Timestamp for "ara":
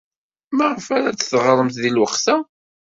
0.97-1.11